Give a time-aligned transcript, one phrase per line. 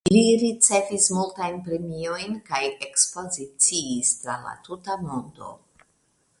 [0.13, 5.55] Li ricevis multajn premiojn kaj ekspoziciis tra la tuta mondo.